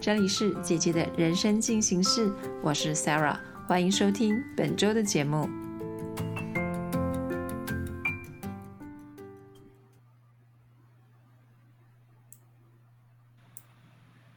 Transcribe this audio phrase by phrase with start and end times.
[0.00, 2.32] 这里是姐姐的人生进行式，
[2.62, 5.50] 我是 Sarah，欢迎收听本周的节目。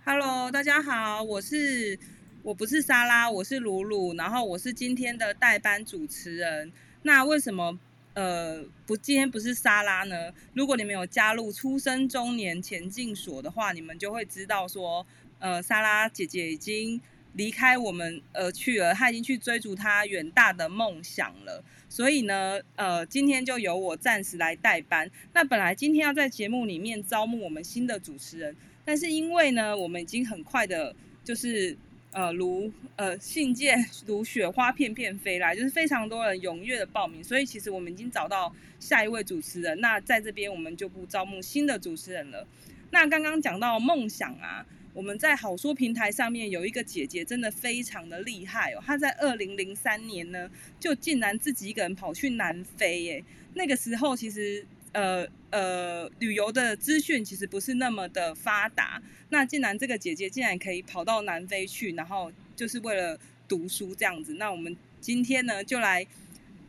[0.03, 1.97] Hello，大家好，我是
[2.41, 6.73] 我不是莎拉，我是鲁鲁，然后我是今天的代班主持人。
[7.03, 7.77] 那为什么
[8.15, 10.33] 呃不今天不是莎拉呢？
[10.55, 15.05] 如果你们有加入出生中年前进所的话，你们就会知道说。
[15.41, 17.01] 呃，莎拉姐姐已经
[17.33, 21.63] 离开我们而去了，她已经去追逐她远大的梦想了。
[21.89, 25.09] 所以呢，呃，今天就由我暂时来代班。
[25.33, 28.55] 那本来今天要在节目里面招募我们新的主持人，
[28.85, 31.75] 但是因为呢，我们已经很快的，就是
[32.11, 39.81] 呃如呃信件如雪花片片飞来，就是非常多人踊跃的报名，所以其实我们已经找到下一位主持人。
[39.81, 42.47] 那在这边我们就不招募新的主持人了。
[42.91, 44.65] 那刚刚讲到梦想啊。
[44.93, 48.83] 我们在好说平台上面有一个姐姐，真的非常的厉害哦。
[48.85, 53.23] 她在二零零三年呢，就竟然自己一个人跑去南非耶。
[53.53, 63.17] 那个时候其实呃呃旅游的资讯其实不是那么的发达，那竟然这个姐姐竟然可以跑到南非去，然后就是为了
[63.47, 64.33] 读书这样子。
[64.33, 66.05] 那我们今天呢，就来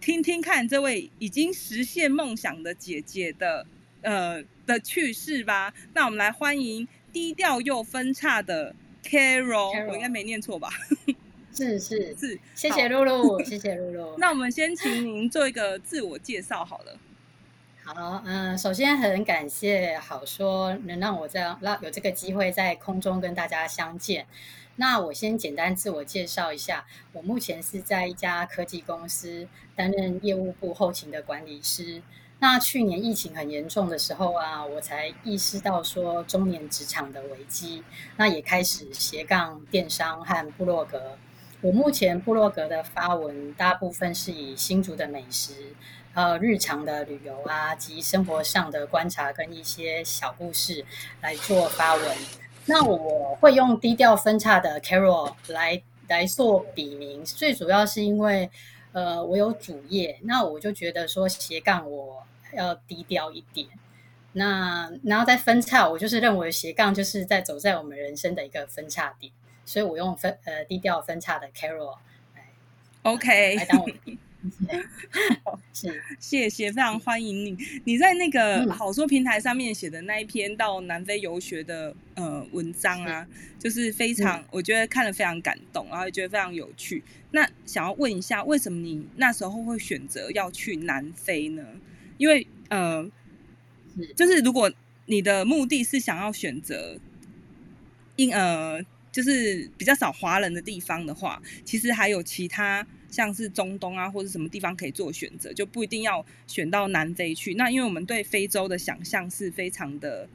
[0.01, 3.67] 听听看这位已经实现梦想的姐姐的
[4.03, 5.75] 呃的趣事吧。
[5.95, 6.87] 那我们来欢迎。
[7.13, 8.75] 低调又分叉的
[9.05, 10.71] Carol，我应该没念错吧？
[11.55, 14.17] 是是 是，谢谢露露，谢谢露露。
[14.19, 16.99] 那我们先请您做一个自我介绍好了。
[17.85, 24.27] 好，嗯，首先很感谢好说能让我这样让有这个机会在空中跟大家相见。
[24.77, 32.01] 那我先简单自我介绍一下，我目前是在一家科技公司担任业务部后勤的管理师。
[32.43, 37.85] 那去年疫情很严重的时候啊，我才意识到说中年职场的危机，
[38.17, 41.17] 那也开始斜杠电商和部落格。
[41.61, 45.53] 我目前部落格的发文大部分是以新竹的美食、
[46.15, 50.85] 呃日常的旅游啊及生活上的观察跟一些小故事
[51.21, 52.17] 来做发文。
[52.67, 58.51] 那我会用低调分叉的 Carol 来来做笔名，最主要是因为
[58.91, 62.25] 呃我有主业，那我就觉得说斜杠我。
[62.55, 63.67] 要低调一点，
[64.33, 69.33] 那然后再分叉，我就是认为斜杠就是在走在我们人生的一个分叉点，
[69.65, 71.97] 所以我用分呃低调分叉的 Carol
[72.35, 72.47] 来
[73.03, 73.89] ，OK 来当我。
[75.73, 77.57] 是， 谢谢，非常欢迎你。
[77.85, 83.25] 你在那个好说平台上面写的那一篇到南非游学的呃文章啊，
[83.61, 87.05] 就是非常，我觉得看了非常感动，然后也觉得非常有趣。
[87.31, 91.65] 那想要问一下，为什么你那时候会选择要去南非呢？
[92.73, 93.07] 呃，
[94.17, 94.73] 就是如果
[95.05, 96.99] 你的目的是想要选择，
[98.17, 107.53] 因呃，就是比较少华人的地方的话，其实还有其他像是中东啊或者什么地方可以做选择，就不一定要选到南非去。
[107.55, 110.27] 那因为我们对非洲的想象是非常的，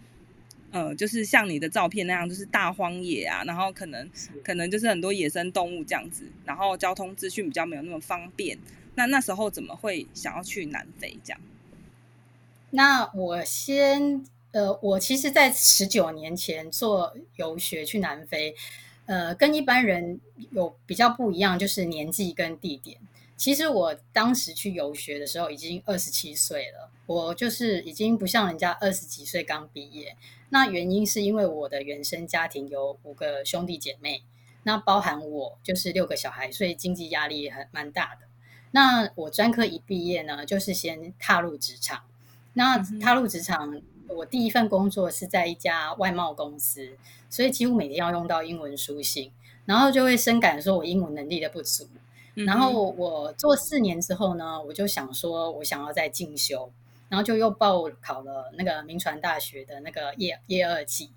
[0.69, 4.07] 呃，就是像你的照片那样，就是大荒野啊，然后可能
[4.43, 8.55] 可能就是很多野生动物这样子，然后交通资讯比较没有那么方便。
[8.93, 11.39] 那那时候怎么会想要去南非这样？
[12.71, 18.53] 那我先，呃，我其实，在十九年前做游学去南非，
[19.05, 20.19] 呃，跟一般人
[20.51, 22.97] 有比较不一样，就是年纪跟地点。
[23.37, 30.17] 其实我当时去游学的时候已经二十七岁了，我就是已经不像人家二十几岁刚毕业。
[30.49, 34.23] 那原因是因为我的原生家庭有五个兄弟姐妹，
[34.63, 38.27] 那包含我就是六个小孩，所以经济压力很蛮大的。
[38.71, 42.03] 那我专科一毕业呢，就是先踏入职场。
[42.57, 46.97] 那踏入职场，我第一份工作是在一家外贸公司，
[47.29, 49.31] 所以几乎每天要用到英文书信，
[49.65, 51.87] 然后就会深感说我英文能力的不足。
[52.33, 56.71] 然后我做四年之后呢，我就想说我想要再进修，
[57.09, 61.11] 然后就又报考了那个民传大学的那个业业二级，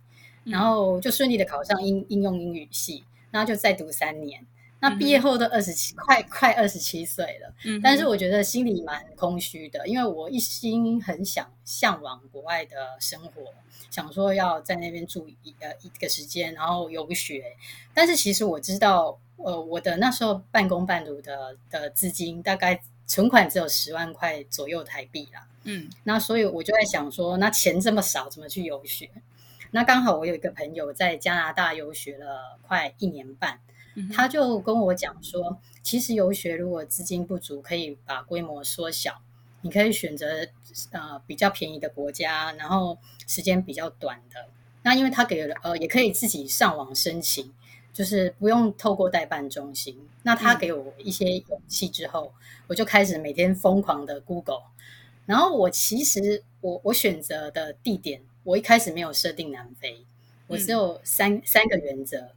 [0.45, 4.45] 然后就顺利的考上应应用英语系，然后就再读三年。
[4.80, 13.42] 那毕业后都二十七，快快二十七岁了，但是我觉得心里蛮空虚的，因为我一心很想向往国外的生活，
[13.91, 17.44] 想说要在那边住一呃一个时间，然后游学。
[17.92, 25.47] 但是其实我知道，呃，我的那时候半工半读的的资金大概存款只有十万块左右台币啦。
[25.65, 29.10] 嗯，那所以我就在想说，那钱这么少，怎么去游学？
[29.72, 33.60] 那刚好我有一个朋友在加拿大游学了快一年半。
[34.13, 39.21] 他就跟我讲说，其实游学如果资金不足，可以把规模缩小，
[39.63, 40.47] 你可以选择
[40.92, 42.97] 呃比较便宜的国家，然后
[43.27, 44.48] 时间比较短的，
[44.83, 47.53] 那因为他给了呃，也可以自己上网申请，
[47.92, 49.98] 就是不用透过代办中心。
[50.22, 52.33] 那他给我一些勇气之后，
[52.69, 54.63] 我就开始每天疯狂的 Google。
[55.27, 60.04] 然后我其实我我选择的地点，我一开始没有设定南非，
[60.47, 62.31] 我只有三三个原则。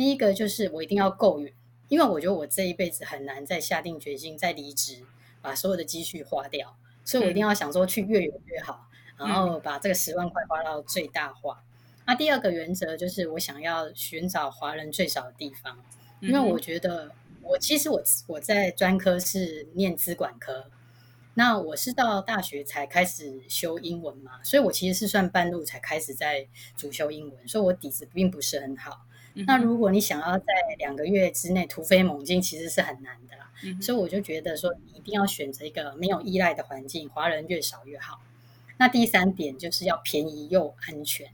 [0.00, 1.52] 第一个就是我一定要够远，
[1.88, 5.02] 因为我觉得我这一辈子很难再下定决心再离职，
[5.42, 6.74] 把所有的积蓄花掉，
[7.04, 8.88] 所以我一定要想说去越远越好，
[9.18, 11.62] 然后把这个十万块花到最大化。
[12.06, 15.78] 那第二个原则就是我想要寻找华人最少的地方，
[16.20, 17.12] 因为我觉得
[17.42, 20.70] 我其实我我在专科是念资管科，
[21.34, 29.04] 那我是到大学才开始修英文嘛，所以我其实是算半路才开始在主修英文，所以我底子并不是很好。
[29.34, 30.44] 那如果你想要在
[30.78, 33.50] 两个月之内突飞猛进，其实是很难的啦。
[33.80, 38.20] 所以我就觉得说，一定要选择一个没有依赖的环境，华人越少越好。
[38.78, 41.28] 那第三点就是要便宜又安全。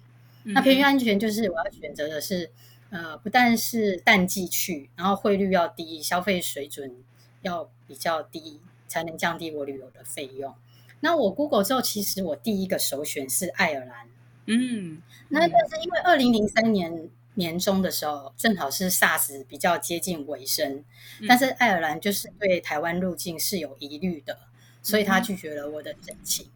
[0.45, 2.51] 那便宜安全就是我要选择的是，
[2.91, 6.97] 呃，不但是淡季去，然后汇率要低，消费水准
[7.41, 10.55] 要比较低，才能降低我旅游的费用。
[11.01, 14.09] 那我 Google 之后，其实我第一个首选是爱尔兰。
[14.47, 17.09] 嗯，那但是因为二零零三年。
[17.37, 20.85] 年终的时候，正好是 SARS 比较接近尾声，
[21.27, 24.39] 但是爱尔兰就是对台湾入境是有疑虑的，
[24.83, 26.47] 所以他拒绝了我的申请。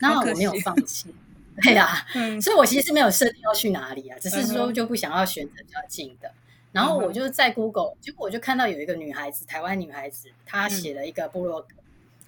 [0.00, 1.14] 那我没有放弃，
[1.62, 2.06] 对呀，
[2.40, 6.32] 所以我其实没有设定要去哪里啊，只是说就不想要选择比较近的。
[6.72, 11.74] 然后我就在 Google，结果我就看到有一个女孩子，台湾女孩子，她写了一个部落格，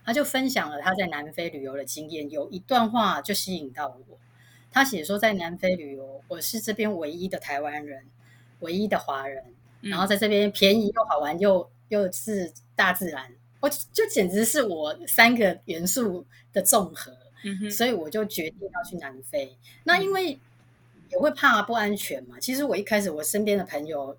[0.05, 4.19] 她就分享了她在南非旅游的经验，有一段话就吸引到我。
[4.73, 8.03] 他写说，在南非旅游，我是这边唯一的台湾人，
[8.61, 9.45] 唯一的华人，
[9.83, 13.31] 然后在这边便宜又好玩，又又是大自然，
[13.61, 16.25] 我就简直是我三个元素
[16.55, 17.15] 的综合，
[17.71, 19.55] 所以我就决定要去南非。
[19.85, 20.39] 那因为
[21.11, 24.17] 也会怕不安全嘛，其实我一开始我身边的朋友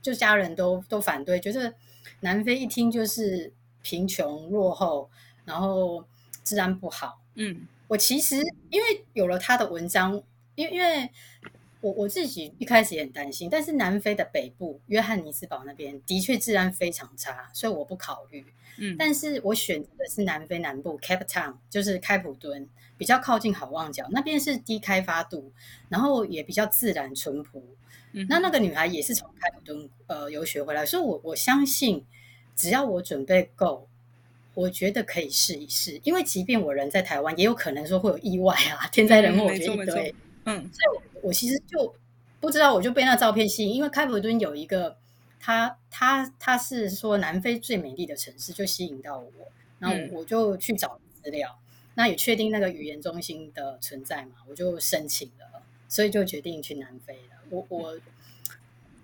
[0.00, 1.74] 就家人都都反对，觉得
[2.20, 3.52] 南非一听就是
[3.82, 5.10] 贫穷落后，
[5.44, 6.04] 然后
[6.44, 7.66] 治安不好，嗯。
[7.92, 8.36] 我其实
[8.70, 10.14] 因为有了他的文章，
[10.54, 11.10] 因为因为
[11.82, 18.46] 我我自己一开始也很担心，但是南非的北部约翰尼斯堡那边的确治安非常差，所以我不考虑。
[18.78, 22.66] 嗯，但是我选择的是南非南部 Cape Town，就是开普敦，
[22.96, 25.52] 比较靠近好望角那边是低开发度，
[25.90, 27.62] 然后也比较自然淳朴。
[28.12, 32.06] 嗯，那那个女孩也是从开普敦呃游学回来，所以我我相信
[32.56, 33.86] 只要我准备够。
[34.54, 40.14] 我觉得可以试一试，因为即便我人在台湾，也有可能说会有意外啊，天灾人祸，我觉得一堆。
[40.44, 41.94] 嗯，所以我我其实就
[42.38, 44.98] 不知道，我就被那照片吸引，因为开普敦有一个，
[45.40, 49.30] 他他他是说南非最美丽的城市，就吸引到我，
[49.78, 51.58] 然后我就去找资料，
[51.94, 57.42] 那也确定那个语言中心的存在嘛，我就申请了，所以就决定去南非了。
[57.48, 57.98] 我我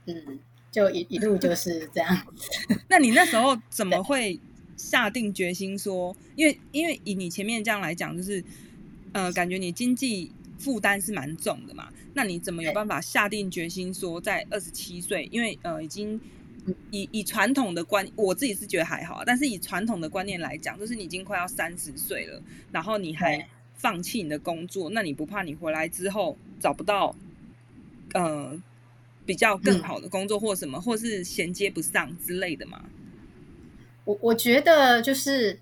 [0.04, 0.40] 嗯，
[0.70, 2.26] 就一一路就是这样。
[2.88, 4.38] 那你那时候怎么会？
[4.78, 8.42] 下定决心说，因为因为以你前面这样来讲，就是
[9.12, 11.92] 呃，感觉你经济负担是蛮重的嘛。
[12.14, 16.18] 那你怎么有办法下定决心说，在二十七岁，因为呃，已经
[16.90, 22.42] 以以传统的观，我自己是觉得还好，但是以传统的观念来讲，就是你已经快要三十岁了，
[22.72, 27.14] 然后你还放弃你的工作，那你不怕你回来之后找不到
[28.14, 28.60] 呃
[29.26, 32.84] 比较更好的工作，或什么，或是衔接不上之类的吗？
[34.08, 35.60] 我我觉得就是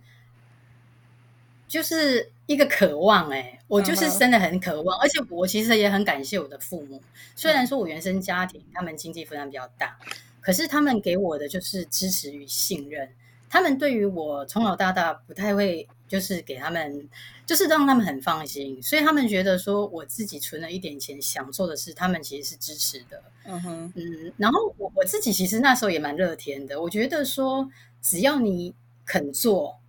[1.67, 7.03] 就是一个渴望哎，我就是真的很渴望，而且我其实也很感谢我的父母。
[7.35, 9.99] 虽然说我原生家庭他们经济负担比较大，
[10.41, 13.09] 可是他们给我的就是支持与信任。
[13.49, 17.09] 他们对于我从小到大不太会，就是给他们，
[17.47, 18.81] 就是让他们很放心。
[18.81, 23.21] 所以他们觉得说我自己存了一点钱想做的事，他们其实是支持的。
[23.45, 27.69] 嗯哼，嗯，然后我我自己其实那时候也蛮乐天的，我觉得说。
[28.07, 28.73] 只要你
[29.05, 29.81] 肯做，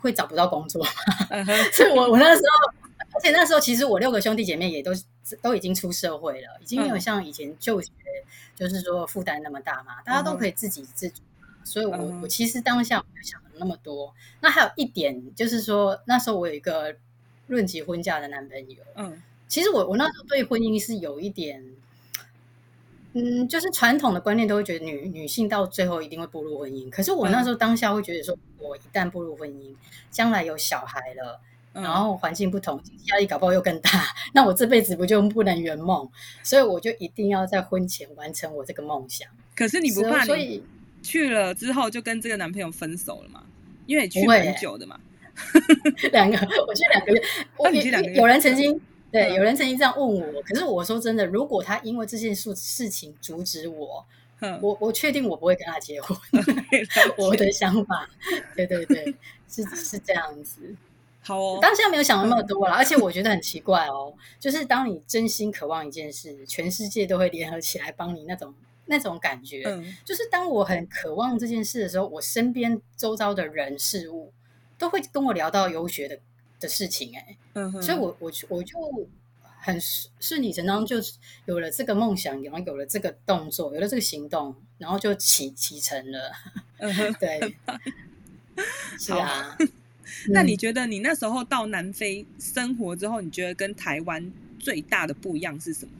[0.00, 0.82] 会找不到工作。
[1.74, 2.72] 所以，我我那时候，
[3.12, 4.92] 而且那时候其实我六个兄弟姐妹也都
[5.42, 7.90] 都已经出社会了，已经没有像以前就学，
[8.56, 11.20] 就是说负担那么大嘛，大家都可以自给自足。
[11.64, 14.14] 所以，我我其实当下没有想那么多。
[14.40, 16.96] 那还有一点就是说，那时候我有一个
[17.48, 18.76] 论及婚嫁的男朋友。
[18.94, 21.62] 嗯，其实我我那时候对婚姻是有一点。
[23.16, 26.90] 嗯，就是传统的观念都会觉得女女性到最后一定会步入婚姻。
[26.90, 29.72] 可是我那时候当下会觉得说，我一旦步入婚姻，
[30.10, 31.40] 将来有小孩了，
[31.72, 33.88] 然后环境不同，压力搞不好又更大，
[34.34, 36.10] 那我这辈子不就不能圆梦？
[36.42, 39.28] 所以我就一定要在婚前完成我这个梦想。
[39.54, 40.60] 可是你不怕你
[41.00, 43.44] 去了之后就跟这个男朋友分手了吗？
[43.86, 44.98] 因为去很久的嘛，
[46.10, 47.22] 两个我去两个月，
[47.58, 48.80] 我你去两个月，有人曾经。
[49.14, 54.04] 对，嗯有人曾经这样问我，可是我说真的，如果他因为这件事事情阻止我，
[54.40, 56.18] 嗯，我我确定我不会跟他结婚。
[57.16, 58.10] 我的想法，
[58.56, 59.14] 对对对，
[59.48, 60.74] 是是这样子。
[61.22, 68.52] 好哦，当下没有想那么多了，而且我觉得很奇怪哦，就是当你真心渴望一件事，全世界都会联合起来帮你那种
[68.86, 69.62] 那种感觉。
[69.64, 74.32] 嗯就是当我很渴望这件事的时候，我身边周遭的人事物
[74.76, 76.18] 都会跟我聊到游学的
[76.64, 78.76] 的事情、哎、嗯哼，所以我我就我就
[79.60, 80.96] 很顺顺理成章就
[81.46, 86.32] 有了这个梦想，然后有了这个动作，有了这个行动，然后就启启程了。
[86.78, 87.56] 嗯哼， 对，
[88.98, 89.56] 是啊。
[89.60, 89.68] 嗯
[90.28, 95.92] 那你觉得你那时候到南非生活之后，你觉得跟台湾最大的不一样是什么？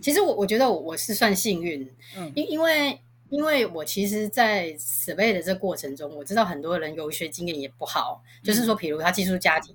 [0.00, 9.74] 其实我我觉得我我是算幸运，嗯因因为因为我其实，在 survey 的这过程中，我知道很多人游学经验也不好，就是说，比如他寄宿家庭，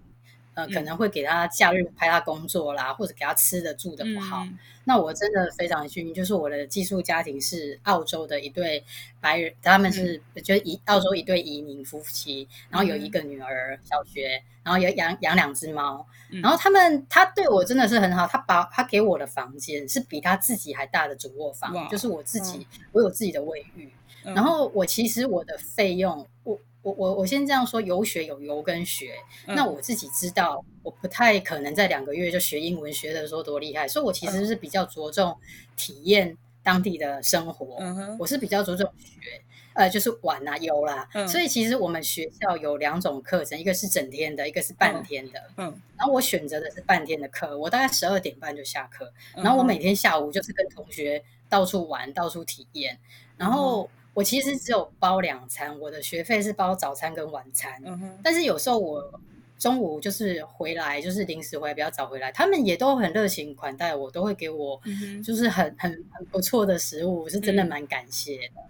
[0.54, 0.72] 呃，嗯。
[0.72, 4.44] 可能会给他假日拍他工作啦，或者给他吃的住的不好。
[4.44, 4.58] 嗯。
[4.84, 8.84] 那我真的非常幸运，就是我的寄宿家庭是澳洲的一对
[9.20, 16.42] 白人，他们是、就是移澳洲一对移民夫妻，然后有一个女儿小学，然后有养养两只猫，嗯。
[16.42, 23.88] 然后他们他对我真的是很好，他把他给我的房间是比他自己还大的主卧房，就是我自己、我有自己的卫浴，
[24.24, 24.34] 嗯。
[24.34, 29.16] 然后我其实我的费用，我我我我先这样说，游学有游跟学，
[29.48, 29.56] 嗯。
[29.56, 35.38] 那我自己知道，我不太可能在两个月就学英文学的说多厉害，所以我其实是比较着重
[35.76, 39.42] 体验当地的生活，嗯我是比较着重学。
[39.74, 41.26] 呃，就是玩啊、游啦，嗯。
[41.26, 45.42] 所以其实我们学校有两种课程，一个是整天的，一个是半天的。
[45.56, 45.64] 嗯，
[45.96, 49.44] 然后我选择的是半天的课，我大概十二点半就下课，嗯。
[49.46, 53.00] 然后我每天下午就是跟同学到处玩、到处体验。
[53.38, 57.82] 然后我其实只有包两餐，我的学费是包早餐跟晚餐。
[57.86, 59.20] 嗯哼但是有时候我
[59.58, 64.82] 中午就是回来，就是临时回来比较早回来，他们也都很热情款待我，都会给我
[65.24, 68.62] 就是很很很不错的食物，我是真的嗯蛮感谢的。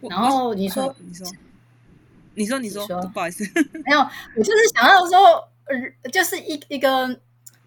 [0.00, 1.26] 我然后你说嗯你说，
[2.34, 3.44] 你说，你说，你说不好意思，
[3.86, 3.98] 没有，
[4.36, 7.08] 我就是想要说，呃，就是一一个，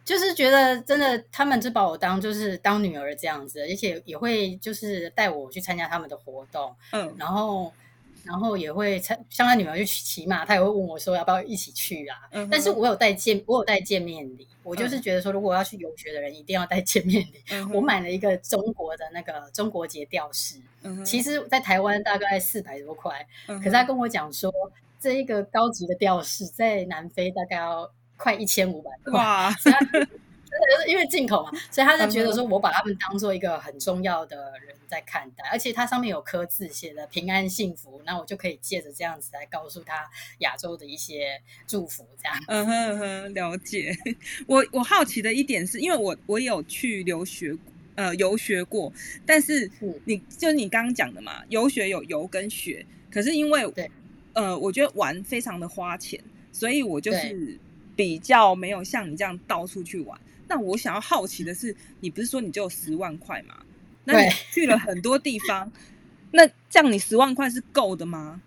[0.07, 7.13] 就是觉得真的，他们就把我当就是当女儿这样子，而且也会就是带我去参加他们的活动，嗯。
[7.19, 7.73] 然后
[8.23, 12.17] 然后也会参像他女儿去骑马，他也会问我说要不要一起去啊。
[12.31, 17.43] 嗯但是我有带见我有带见面礼，我就是觉得说，如果要去游学的人一定要带见面礼。
[17.51, 17.69] 嗯。
[17.73, 24.49] 我买了一个中国的那个中国结吊饰，嗯其实在台湾大概四百多块，嗯可是他跟我讲说，
[25.01, 30.07] 这一个高级的吊饰在南非大概要快一千五百块， 真的
[30.75, 40.09] 就是因为进口嘛，所以他就觉得嗯说我把他们当做一个很重要的人在看待，而且它上面有刻字写的平安幸福，那我就可以借着这样子来告诉他
[40.39, 42.43] 亚洲的一些祝福，这样。
[42.47, 43.95] 嗯哼嗯哼，了解。
[44.47, 47.55] 我我好奇的一点是，因为我我有去留学
[47.95, 48.91] 呃游学过，
[49.25, 49.71] 但是是
[50.05, 53.91] 你就是你刚刚讲的嘛，游学有游跟学，可是因为对
[54.33, 56.19] 呃，我觉得玩非常的花钱，
[56.51, 57.59] 所以我就是
[57.97, 60.17] 比较没有像你这样到处去玩。
[60.47, 63.57] 那我想要好奇的是，你不是说你就有十万块吗？
[64.05, 65.69] 那你去了很多地方，
[66.31, 68.41] 那这样你十万块是够的吗？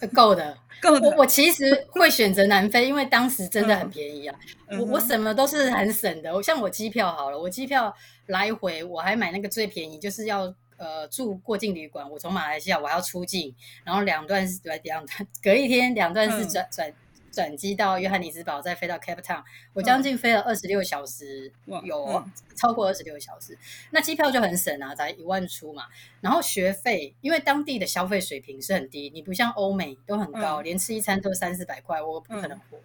[0.00, 4.38] 呃够的，够的我，我其实会选择南非，因为当时真的很便宜啊。
[4.68, 7.92] 嗯我我什么都是很省的，我像我机票好了，我机票
[8.26, 16.92] 来回我还买那个最便宜，就是要呃住过境旅馆，我从马来西亚我还要出境，然后两段是两段隔一天两段是嗯转、转
[17.38, 21.52] 转机到约翰尼斯堡，再飞到 Cape Town，我将近飞了二十六小时，
[21.84, 22.32] 有、嗯。
[22.56, 23.56] 超过二十六小时，
[23.92, 25.84] 那机票就很省啊，才一万出嘛。
[26.20, 30.64] 然后学费，因为当地的消费水平是很低，你不像欧美都很高，嗯。
[30.64, 32.78] 连吃一餐都三四百块，我不可能嗯活。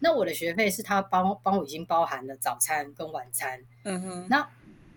[0.00, 4.48] 那我的学费是他帮帮我已经包含了早餐跟晚餐，嗯哼，那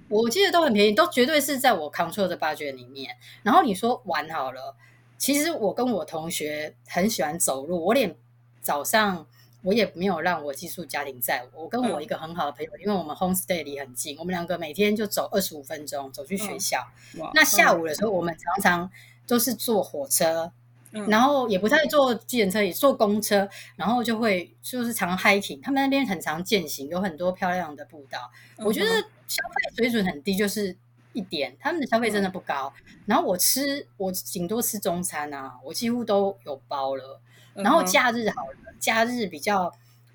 [0.09, 3.15] 我记得都很便宜，都绝对是在我 control 的 budget 里面。
[3.43, 4.75] 然后你说玩好了，
[5.19, 8.15] 其实我跟我同学很喜欢走路，我连
[8.63, 9.27] 早上
[9.61, 16.79] 我也没有让我寄宿家庭在我，我跟我一个很好的朋友，因为我们 homestay 离很近，我们两个每天就走二十五分钟走去学校。
[17.19, 18.91] 哇那下午的时候，我们常常
[19.27, 20.51] 都是坐火车，
[20.91, 21.07] 嗯。
[21.09, 28.31] 然后也不太坐计程车，也坐公车，然后就会就是常 hiking，他们那边很常践行，有很多漂亮的步道。
[28.57, 28.89] 嗯我觉得
[29.27, 30.75] 消费水准很低，就是
[31.13, 32.73] 一点，他们的消费真的不高。
[33.05, 37.21] 然后我吃，我顶多吃中餐啊，我几乎都有包了。
[37.53, 39.71] 然后假日好了，假日比较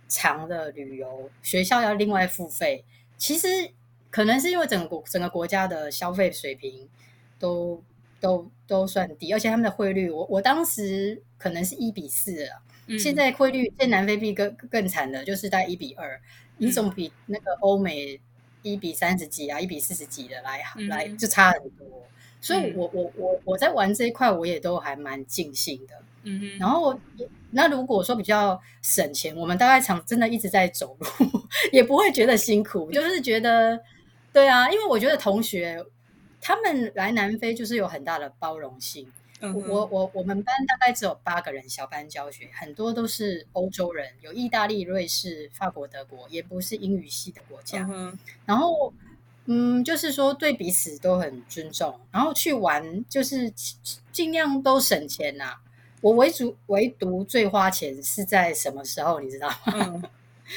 [0.08, 2.84] 长的旅游，学校要另外付费。
[3.16, 3.46] 其实
[4.10, 6.88] 可能是因为整个国整个国家的消费水平
[7.38, 7.82] 都
[8.20, 16.20] 都都算低，而且他们的汇率，我我当时可能是一比四啊，嗯现在汇率在南非币更更惨的，就是在一比二。
[16.60, 18.20] 你总比那个欧美
[18.62, 21.86] 一比三十几啊，一比四十几的来嗯来就差很多。
[22.40, 25.94] 所以嗯我，我我我在玩这一块，我也都还蛮尽兴的。
[26.22, 26.98] 嗯哼，然后，
[27.50, 31.06] 那如果说比较省钱，我们大概常真的一直在走路，
[31.72, 33.80] 也不会觉得辛苦，就是觉得，
[34.32, 35.84] 对啊，因为我觉得同学
[36.40, 39.10] 他们来南非就是有很大的包容性。
[39.40, 47.86] 我嗯我我我们班大概只有八个人，小班教学，很多都是欧洲人，有意大利、瑞士、法国、德国，也不是英语系的国家。
[47.90, 48.92] 嗯，然后，
[49.46, 53.76] 嗯，就是说对彼此都很尊重，然后去玩就是尽
[54.10, 55.54] 尽量都省钱呐、
[56.00, 59.56] 我唯独唯独最花钱是在什么时候，你知道吗？
[59.74, 60.02] 嗯，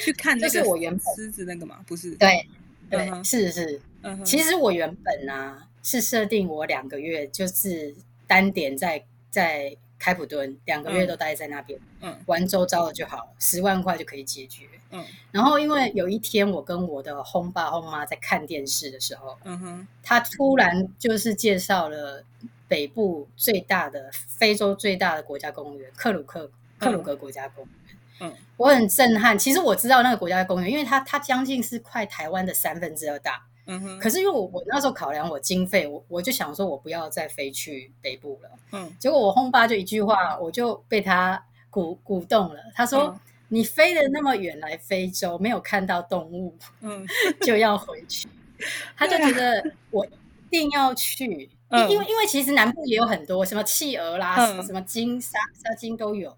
[0.03, 2.47] 去看那个就是我原本狮子那个嘛，不是？，对
[2.89, 3.79] 对，嗯是是。
[4.03, 7.93] 嗯，其实我原本呢、是设定我两个月就是
[8.31, 14.63] 单点在在开普敦，两个月嗯都待在那边，嗯玩周遭的就好，十万块就可以解决。
[14.91, 22.23] 嗯然后因为有一天我跟我的轰爸轰妈在看电视的时候，嗯哼，他突然就是介绍了
[22.69, 27.97] 北部最大的非洲最大的国家公园克鲁克克鲁格国家公园。
[28.21, 29.37] 嗯我很震撼。
[29.37, 33.45] 其实我知道那个国家公园，因为它它将近是快台湾的三分之二大。
[33.71, 38.49] 嗯哼，可是因为我我那时候考量我经费，我我就想说我不要再飞去北部了。
[38.73, 42.59] 嗯结果我轰爸就一句话，我就被他鼓鼓动了。
[42.75, 43.19] 他说：“嗯
[43.53, 47.05] 你飞的那么远来非洲，没有看到动物，嗯
[47.41, 48.29] 就要回去。
[48.95, 50.09] ”他就觉得我一
[50.49, 56.37] 定要去，嗯因为因为其实南部也有很多什么企鹅啦，嗯什么什么金沙沙金都有。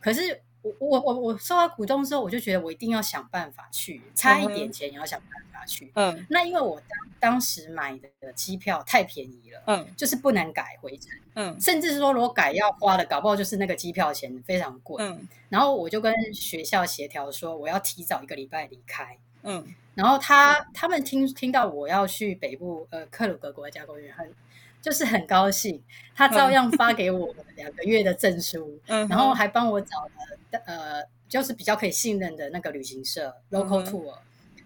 [0.00, 5.92] 可是我我我我受到鼓动之后，我就觉得我一定要想办法去，差一点钱也要想办法去。
[5.94, 15.04] 嗯那因为我当当时买的机票太便宜了，嗯就是不能改回程，嗯甚至是说如果改要花的，搞不好就是那个机票钱非常贵。
[15.04, 19.16] 嗯然后我就跟学校协调说，我要提早一个礼拜离开。
[19.42, 24.34] 嗯然后他他们听听到我要去北部呃克鲁格国家公园，很
[24.84, 25.82] 就是很高兴，
[26.14, 34.14] 他照样发给我两个月的证书，嗯，然后还帮我找了呃就是比较可以信任的那个旅行社 local tour，、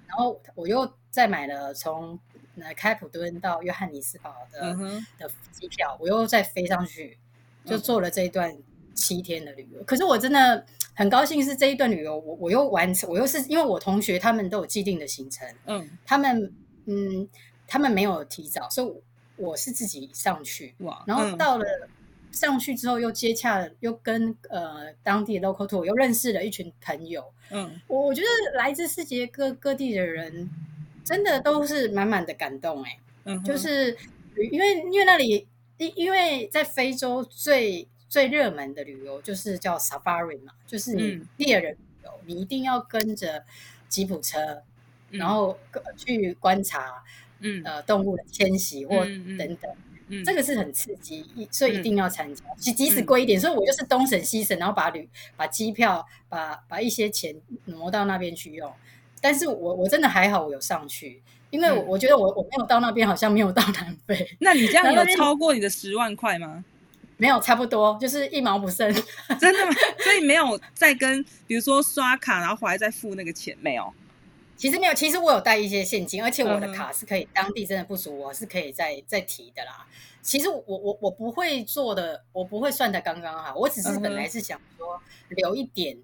[0.09, 2.19] 然后我又再买了从
[2.61, 7.17] 呃开普敦到约翰尼斯堡的、嗯的机票，我又再飞上去，
[7.65, 7.79] 就嗯。
[7.79, 8.59] 做了这一段
[8.95, 9.81] 七天的旅游。
[9.85, 15.89] 可是我真的很高兴，是这一段旅游，我我又完成，我又是因为我同学他们都有既定的行程，嗯。
[16.05, 16.53] 他们
[16.87, 17.29] 嗯，
[17.69, 18.93] 他们没有提早，所以
[19.39, 21.67] 我我是自己上去，哇，然后嗯到了。
[22.31, 27.25] 上去之后，又接洽了，又跟呃当地的 local tour 又认识了一群朋友。
[27.51, 30.49] 嗯我我觉得来自世界各各地的人，
[31.03, 33.97] 真的都是满满的感动哎、嗯，就是
[34.53, 35.49] 因为因为那里
[35.79, 40.93] 因因为在非洲最最热门的旅游就是叫 safari 嘛，就是
[41.39, 43.43] 猎人旅游，你一定要跟着
[43.89, 44.63] 吉普车，
[45.11, 45.59] 嗯然后
[45.97, 47.28] 去观察嗯
[47.65, 49.71] 呃动物的迁徙或嗯嗯等等，
[50.09, 52.43] 嗯这个是很刺激，一所以一嗯定要参加。
[52.57, 57.35] 即即使嗯贵一点，所以我就是东省西省，然后把旅把机票把把一些钱
[57.67, 58.73] 挪到那边去用。
[59.21, 61.21] 但是我我真的还好，我有上去，
[61.51, 66.65] 因为我嗯我觉得我我没有到那边，好像没有到南非， 那你这样有超过你的十万块吗？
[67.21, 68.95] 没有差不多，就是一毛不剩。
[69.41, 69.73] 真的吗？
[70.05, 73.93] 所以没有再跟，比如说刷卡，然后回来再付那个钱，没有？
[74.59, 79.87] 其实没有，其实我有带一些现金，而且我的卡是可以当地真的不足，我是可以再再提的啦。
[80.21, 85.97] 其实我我我不会做的，我不会算的刚刚好，我只是本来是想说留一点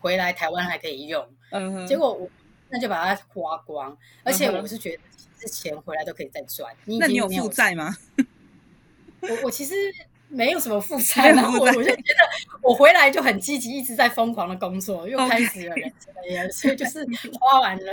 [0.00, 2.28] 回来台湾还可以用，嗯哼，结果我
[2.70, 5.02] 那就把它花光，而且我是觉得
[5.38, 6.74] 这钱回来都可以再赚。
[6.86, 7.94] 你那你有负债吗？
[9.20, 9.74] 我我其实
[10.28, 12.28] 没有什么负没 债，后我我就觉得
[12.62, 15.74] 我回来就很积极，一直在疯狂的工作，又开始了
[16.52, 17.04] 所以就是
[17.40, 17.92] 花完了，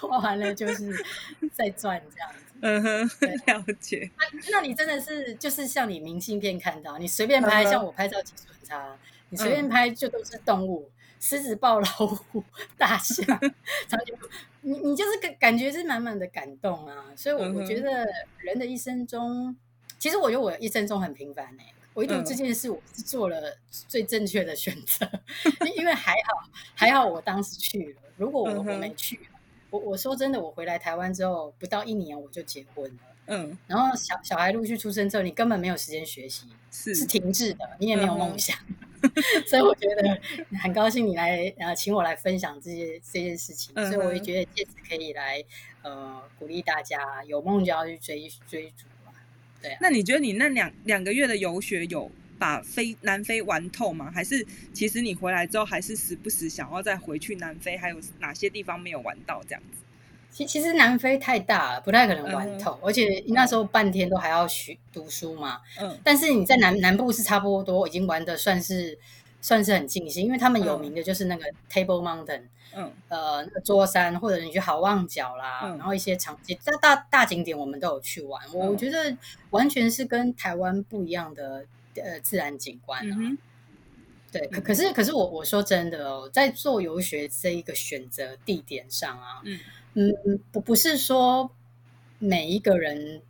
[0.00, 0.92] 花完了就是
[1.52, 2.44] 再赚这样子。
[2.60, 4.10] 嗯哼对，了解。
[4.50, 8.96] 那你真的是就是像你明信片看到，你随便拍，像我拍照技术很差，
[9.30, 12.42] 你随便拍就都是动物，狮子、豹、老虎、
[12.76, 13.24] 大象、
[13.86, 14.28] 长颈鹿，
[14.62, 17.04] 你你就是感感觉是满满的感动啊。
[17.14, 18.04] 所以我，我觉得
[18.38, 19.54] 人的一生中，
[19.98, 25.08] 其实我觉得我一生中很平凡哎、唯独嗯这件事，我是做了最正确的选择，
[25.66, 29.20] 因因为还好还好我当时去了，如果我我没去，
[29.70, 32.98] 我我说真的，我回来台湾之后不到一年我就结婚了。
[33.30, 38.56] 嗯，然后小小孩陆续出生之后，你根本没有时间学习，是是停滞的，你也没有嗯梦想。
[39.46, 40.18] 所以我觉得
[40.58, 43.72] 很高兴你来呃，请我来分享这些这件事情。
[43.76, 45.44] 嗯所以我也觉得借此可以来
[45.82, 48.97] 呃鼓励大家，有梦就要去追追逐啊。
[49.62, 54.10] 对啊，那你觉得你那两两个月的游学有把非南非玩透吗？
[54.14, 57.76] 还是其实你回来之后还是时不时想要再回去南非？
[57.76, 59.78] 还有哪些地方没有玩到这样子？
[60.30, 65.58] 其其实南非太大了，不太可能玩嗯透，而且那时候半天都还要学读书嘛。
[65.80, 68.96] 嗯但是你在南南部是差不多已经玩的算是
[69.40, 72.42] 算是很尽兴，因为他们有嗯名的就是那个 Table Mountain，
[72.74, 78.42] 嗯呃，那个桌山，或者你去好望角啦，嗯然后一些场景大大大景点我们都有去玩。
[78.52, 79.16] 我嗯我觉得
[79.50, 83.16] 完全是跟台湾不一样的呃自然景观啊。
[83.18, 83.38] 嗯
[84.30, 89.58] 对，可嗯可是可是我我说真的哦，在做游学这一个选择地点上啊，嗯
[89.94, 91.50] 嗯嗯，不不是说
[92.18, 93.22] 每一个人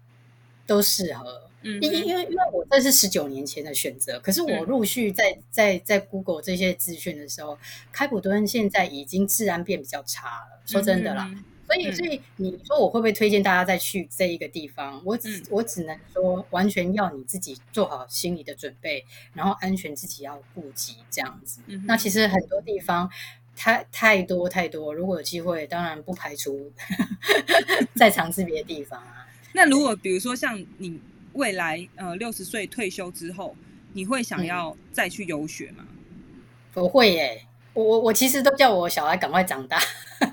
[0.66, 1.47] 都适合。
[1.62, 7.58] 嗯因为因为我这是十九年前的选择，可是我嗯陆续在在在 Google 这些资讯的时候，
[7.92, 10.62] 开普敦现在已经治安变比较差了。
[10.66, 15.02] 说真的啦，嗯所以嗯所以你说我会不会推荐大家再去这一个地方？
[15.04, 21.60] 我只、嗯我只能说，完全要你自己做好心理的准备，然后安全自己要顾及这样子。
[21.66, 23.10] 嗯那其实很多地方。
[23.60, 26.70] 太太多太多，如果有机会，当然不排除
[27.96, 29.26] 再尝试别的地方啊。
[29.52, 31.00] 那如果比如说像你
[31.38, 33.56] 未来呃六十岁退休之后，
[33.92, 35.84] 你会想要再去游学吗？
[36.74, 39.80] 不会耶、我我我其实都叫我小孩赶快长大，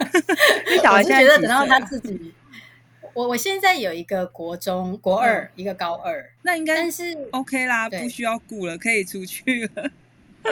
[0.69, 2.33] 你小我是觉得等到他自己，
[3.13, 9.91] 我我现在有一个国中国二，一个高二，那应该但是 OK 啦，不需要顾了，可以出去了。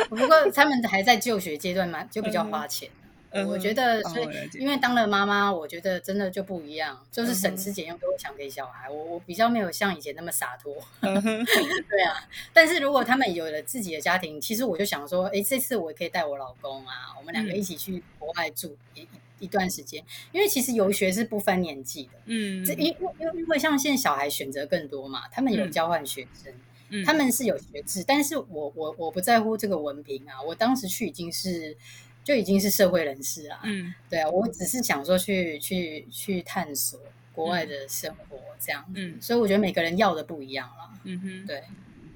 [0.10, 2.90] 不过他们还在就学阶段嘛，就比较花钱。
[2.90, 3.03] 嗯
[3.48, 8.90] 我觉得，哦所以、因为当了妈妈，我觉得真的就不一样，就是省吃俭用都会想给小孩。
[8.90, 11.14] 我我比较没有像以前那么洒脱，嗯
[11.90, 12.28] 对啊。
[12.54, 19.08] 但是如果他们有了自己的家庭，其实我就想说，哎，这次我也可以带我老公啊，我们两个嗯一起去国外住一一
[19.40, 22.12] 一段时间，因为其实游学是不分年纪的。
[22.26, 26.54] 嗯，这因因因为因为像现在小孩选择更多嘛，他们有嗯交换学生，
[26.90, 31.76] 嗯他们是有学制，但是我我我不在乎这个文凭啊，我当时去已经是
[32.24, 37.00] 就已经是社会人士啊，嗯对啊，我只是想说去去去探索
[37.34, 41.64] 国外的生活这样，嗯所以我觉得每个人要的不一样了，嗯哼，对，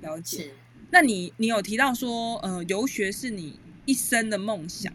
[0.01, 0.51] 了解。
[0.91, 4.93] 那你你有提到说，呃，游学是你一生的梦想，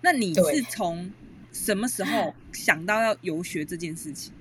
[0.00, 1.12] 那你对是从
[1.52, 4.32] 什么时候 想到要游学这件事情？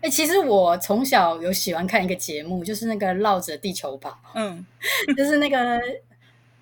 [0.00, 4.64] 哎、其实我从小有喜欢看一个节目，就是那个绕着地球跑，嗯
[5.16, 5.78] 就是那个。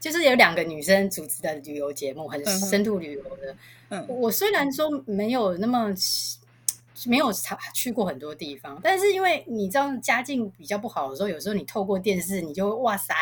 [0.02, 3.54] 就是有两个女生主持的旅游节目，很深度旅游的。
[3.90, 5.94] 嗯我虽然说没有那么
[7.06, 13.14] 没有查去过很多地方，但是因为你知道家境比较不好的时候，有时候你透过电视，你就会哇塞，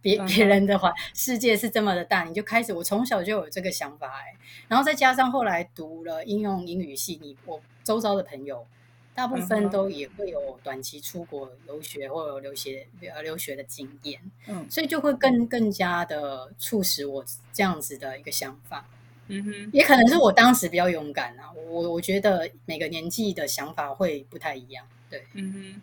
[0.00, 2.72] 别别人的话世界是这么的大，你就开始。
[2.72, 4.36] 我从小就有这个想法哎，
[4.66, 8.66] 然后再加上后来读了应用英语系，你我周遭的朋友
[9.16, 18.86] 大部分都也会有短期出国留学或者留学呃留学的经验，嗯所以就会更更加的促使我这样子的一个想法。
[19.28, 24.86] 嗯哼，也可能是我当时比较勇敢啊，我我觉得每个年纪的想法会不太一样。
[25.08, 25.82] 对嗯哼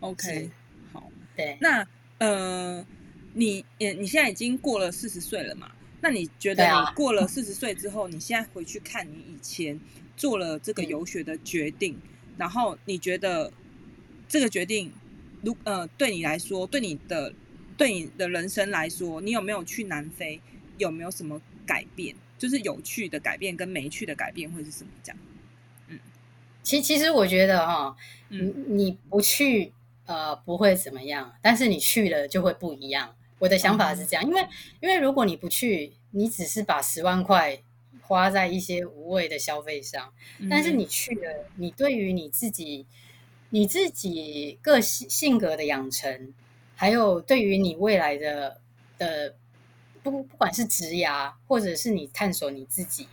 [0.00, 0.50] ，OK，
[0.92, 1.08] 好。
[1.36, 1.86] 对，那
[2.18, 2.84] 呃，
[3.34, 5.70] 你也你现在已经过了四十岁了嘛？
[6.00, 9.80] 那你觉得你过了四十岁之后，你现在回去看你以前
[10.16, 11.98] 做了这个嗯游学的决定，
[12.36, 13.52] 然后你觉得
[14.28, 14.92] 这个决定，
[15.42, 17.32] 如呃对你来说，对你的
[17.76, 20.40] 对你的人生来说，你有没有去南非？
[20.76, 22.14] 有没有什么改变？
[22.36, 24.90] 就是有趣的改变跟没趣的改变会是什么？
[25.02, 25.18] 这样？
[25.88, 25.98] 嗯
[26.62, 27.96] 其其实我觉得哈，
[28.28, 29.72] 你嗯你不去
[30.06, 33.14] 呃不会怎么样，但是你去了就会不一样。
[33.38, 34.46] 我的想法是这样，因为
[34.80, 37.60] 因为如果你不去，你只是把十万块
[38.06, 40.12] 花在一些无谓的消费上，
[40.50, 42.86] 但是嗯你去了，你对于你自己、
[43.48, 46.34] 你自己个性性格的养成，
[46.74, 48.60] 还有对于你未来的
[48.98, 49.34] 的
[50.02, 53.08] 不不管是职涯，或者是你探索你自己，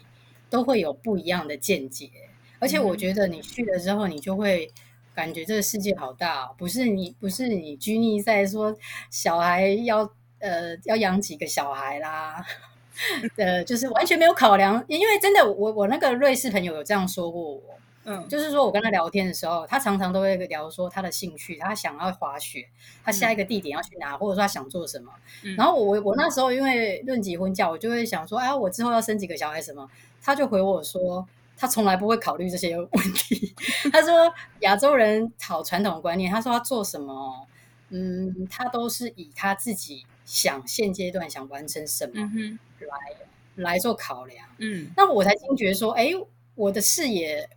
[0.49, 2.09] 都会有不一样的见解。
[2.59, 4.69] 而且我嗯觉得你去了之后，你就会
[5.15, 8.77] 感觉这个世界好大、哦，不是你不是你拘泥在说
[9.09, 12.45] 小孩要呃要养几个小孩啦。
[13.37, 17.61] 呃，就是完全没有考量，因为真的，我我那个瑞士朋友有这样说过我，
[18.05, 22.67] 嗯就是说我跟他聊天的时候，他常常都会聊说他的兴趣，他想要滑雪，
[23.03, 25.11] 他下一个地点要去哪，或者说他想做什么。
[25.43, 29.87] 嗯然后我我那时候因为论及婚嫁，我就会想说，哎，我之后要生几个小孩什么？
[30.23, 33.53] 他就回我说，他从来不会考虑这些问题。
[33.91, 37.47] 他说亚洲人好传统观念，他说他做什么，
[37.91, 42.59] 嗯，他都是以他自己想现阶段想完成什么嗯哼
[43.55, 44.47] 来做考量。
[44.57, 46.11] 嗯那我才惊觉说，哎，
[46.55, 47.49] 我的视野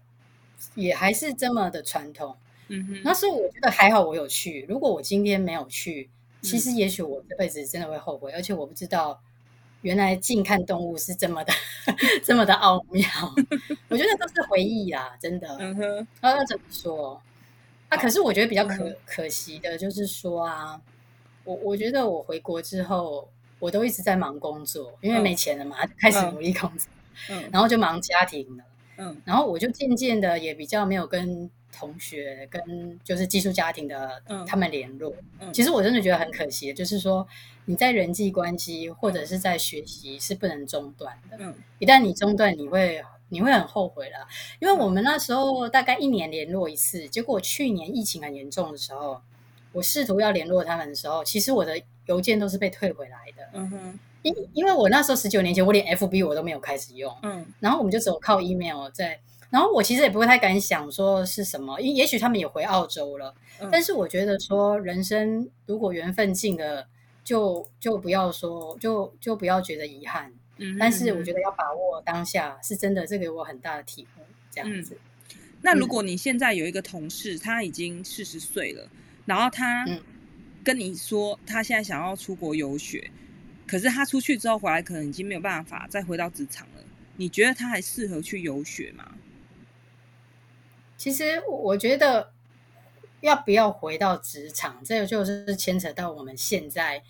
[0.74, 2.36] 也还是这么的传统。
[2.68, 4.66] 嗯哼，那所以我觉得还好，我有去。
[4.68, 6.10] 如果我今天没有去，
[6.42, 9.20] 其实也许我这辈子真的会后悔，而且我不知道
[9.82, 11.52] 原来近看动物是这么的
[12.24, 13.06] 这么的奥妙。
[13.88, 15.46] 我觉得都是回忆啦，真的。
[15.60, 17.22] 嗯哼，那要怎么说？
[17.94, 20.80] 啊，可是我觉得比较嗯可可惜的就是说啊，
[21.44, 23.28] 我我觉得我回国之后，
[23.58, 26.88] 我都一直在忙工作，因为嗯没钱了嘛，就开始嗯努力工作，
[27.30, 28.64] 嗯 然后就忙家庭了。
[28.96, 32.62] 嗯然后我就渐渐的也比较没有跟同学、跟
[33.02, 35.12] 就是寄宿家庭的嗯他们联络。
[35.40, 37.26] 嗯其实我真的觉得很可惜，就是说
[37.64, 41.36] 你在人际关系或者是在学习是不能中断的。
[41.40, 43.02] 嗯一旦你中断，你会
[43.34, 44.26] 你会很后悔啦。
[44.60, 49.20] 因为我们那时候大概一年联络一次，结果去年疫情很严重的时候，
[49.72, 53.48] 我试图要联络他们的时候，其实我的邮件都是被退回来的。
[53.52, 57.14] 嗯哼因因为我那时候十九年前，我连 FB 我都没有开始用。
[57.22, 59.20] 嗯然后我们就只有靠 email 在，
[59.50, 66.86] 然后我其实也不会太敢想说是什么，因也许他们也回澳洲了，嗯但是我觉得说人生如果缘分尽了，
[67.22, 74.98] 就就不要说就就不要觉得遗憾，嗯，但是我觉得，要把握当下，是真的，这给我很大的体悟，这样子。
[75.62, 78.88] 那如果你现在有一个同事，他已经四十岁了，
[79.24, 80.00] 然后他嗯
[80.62, 83.10] 跟你说他现在想要出国游学，
[83.66, 86.84] 可是他出去之后回来，可能已经没有办法再回到职场了。
[87.16, 89.14] 你觉得他还适合去游学吗？
[90.96, 92.32] 其实我我觉得
[93.20, 97.02] 要不要回到职场，这个就是牵扯到我们现在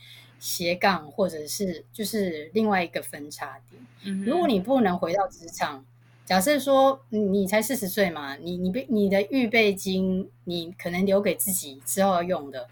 [0.45, 3.83] 斜杠或者是就是另外一个分叉点。
[4.03, 5.83] 嗯如果你不能回到职场，
[6.27, 12.69] 假设说你你才四十岁嘛，你你被你的预备金，你可能留给自己之后要用的，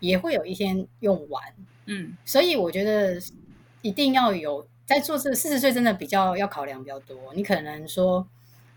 [0.00, 1.42] 也会有一天用完。
[1.86, 3.18] 嗯所以我觉得
[3.80, 7.32] 一定要有在做这个四十岁，真的比较要考量比较多。
[7.34, 8.28] 你可能说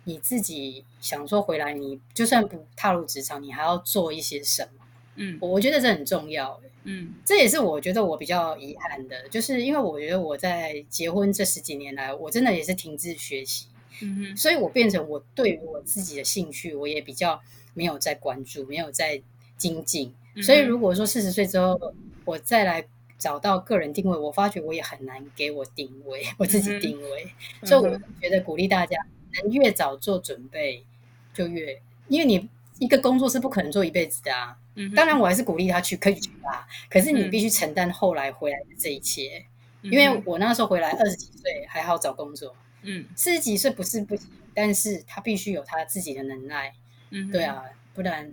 [0.06, 4.77] 你自己想说回来，你就算不踏入职场，你还要做一些什么？
[5.18, 6.60] 嗯我我觉得这很重要。
[6.90, 13.66] 嗯这也是我觉得我比较遗憾的，就是因为我觉得我在结婚这十几年来，我真的也是停滞学习，
[14.02, 17.42] 嗯哼所以我变成我对于我自己的兴趣，我也比较
[17.74, 19.22] 没有在关注，没有在
[19.58, 20.14] 精进。
[20.36, 21.78] 嗯所以如果说四十岁之后，
[22.24, 27.28] 我再来找到个人定位，我发觉我也很难给我定位，我自己定位。
[27.64, 28.96] 所以我觉得鼓励大家，
[29.42, 30.86] 能越早做准备，
[31.34, 32.48] 就越，因为你
[32.80, 34.56] 一个工作是不可能做一辈子的啊。
[34.96, 36.68] 当然，我还是鼓励他去，可以去吧。
[36.90, 37.30] 可是你嗯。
[37.30, 39.46] 必须承担后来回来的这一切，
[39.82, 43.06] 嗯因为我那时候回来二十几岁还好找工作，嗯。
[43.16, 46.74] 四十几岁不是不行，但是他必须有他自己的能耐，
[47.12, 47.32] 嗯哼。
[47.32, 47.64] 对啊，
[47.94, 48.32] 不然，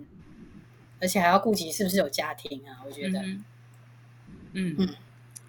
[0.99, 3.43] 而且还要顾及是不是有家庭啊，我觉得，嗯
[4.53, 4.75] 嗯。
[4.79, 4.89] 嗯。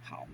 [0.02, 0.26] 好，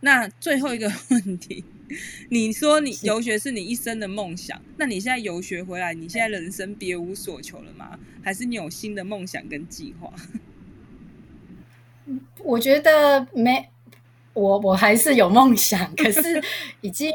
[0.00, 1.64] 那最后一个问题，
[2.30, 7.98] 你说你游学是你一生的梦想，那你现在游学回来，你现在人生别无所求了吗？
[8.22, 10.12] 还是你有新的梦想跟计划？
[12.42, 13.68] 我觉得没，
[14.32, 16.42] 我我还是有梦想，可是
[16.80, 17.12] 已经，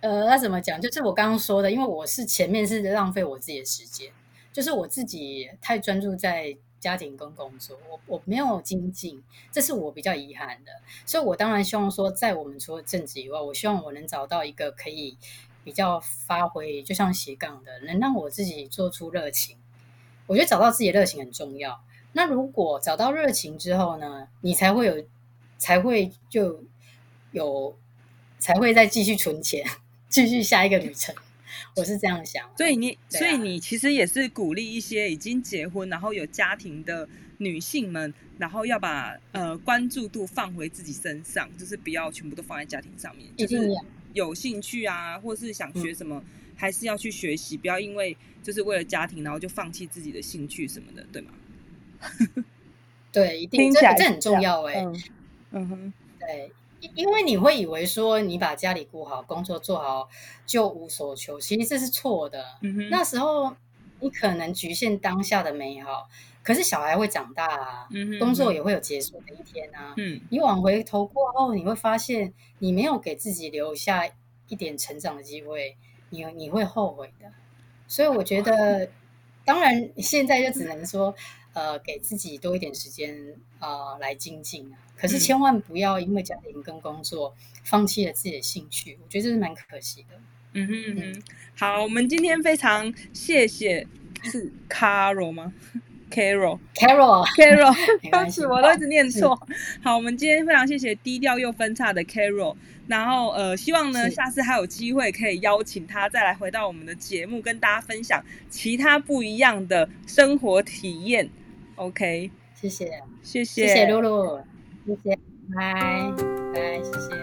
[0.00, 0.80] 呃，那怎么讲？
[0.80, 4.10] 就是我刚刚说的，因为我是前面是浪费我自己的时间，
[4.52, 10.72] 就是我自己太专注在家庭跟工作，我我没有精进，这是我比较遗憾的。
[11.04, 15.16] 所以我当然希望说，在我们除了正职以外，我希望我能找到一个可以
[15.64, 19.56] 比较发挥，就像斜杠的，能让我自己做出热情。
[20.26, 21.80] 我觉得找到自己的热情很重要。
[22.12, 25.04] 那如果找到热情之后呢，你才会有，
[25.58, 26.62] 才会就
[27.32, 27.76] 有，
[28.38, 29.64] 才会再继续存钱，
[30.08, 31.14] 继续下一个旅程。
[31.76, 32.48] 我是这样想。
[32.56, 37.08] 所以你，啊所以你其实也是鼓励一些已经结婚然后有家庭的
[37.38, 43.70] 女性们，然后要把呃关注度放回自己身上，就是不要全部都放在家庭上面，就是
[44.12, 46.22] 有兴趣啊，或是想学什么，
[46.56, 51.30] 还是要去学习，不要因为就是为了家庭，然后就放弃自己的兴趣什么的，对吗？
[53.10, 55.02] 对，一定听起来这这很重要哎、嗯
[55.50, 60.08] 嗯哼，对，因因为你会以为说你把家里顾好，工作做好
[60.46, 62.44] 就无所求，其实这是错的。
[62.62, 63.54] 嗯，那时候
[64.00, 66.08] 你可能局限当下的美好，
[66.42, 69.94] 可是小孩会长大啊，嗯工作也会有结束的一天啊。
[69.96, 74.06] 嗯你往回头过后，你会发现你没有给自己留下
[74.48, 75.76] 一点成长的机会，
[76.10, 77.30] 你你会后悔的。
[77.86, 78.88] 所以我觉得，
[79.44, 81.14] 当然现在就只能说，
[81.52, 83.16] 呃，给自己多一点时间
[83.58, 84.78] 啊、呃来精进啊。
[84.96, 87.34] 可是嗯千万不要因为家庭跟工作
[87.64, 90.20] 放弃了自己的兴趣，我觉得这是蛮可惜的。
[90.54, 91.22] 嗯哼嗯哼，
[91.56, 93.86] 好，我们今天非常谢谢
[94.24, 95.52] 是 Carol 吗
[96.10, 96.58] ？Carol。
[96.74, 99.40] Carol，Carol，对 没关系不起，我都一直念错。
[99.82, 111.28] 好，我们今天非常谢谢低调又分叉的 Carol，然后呃，希望呢下次还有机会可以邀请他再来回到我们的节目，跟大家分享其他不一样的生活体验。
[111.76, 114.40] OK，谢谢，谢谢，谢谢露露，
[114.86, 115.18] 谢谢，
[115.54, 115.74] 拜
[116.52, 117.16] 拜，谢谢。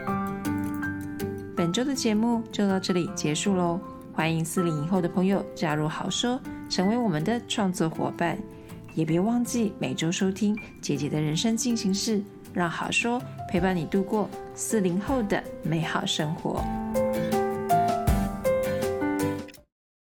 [1.57, 3.79] 本周的节目就到这里结束喽，
[4.13, 8.37] 欢迎四零以后的朋友加入好说，成为我们的创作伙伴，
[8.95, 16.63] 也别忘记每周收听姐姐的人生进行式，让好说陪伴你度过四零后的美好生活。